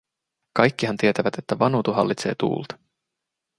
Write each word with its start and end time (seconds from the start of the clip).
Kaikkihan 0.57 0.97
tietävät, 0.97 1.35
että 1.37 1.59
Vanutu 1.59 1.93
hallitsee 1.93 2.33
tuulta!" 2.39 2.77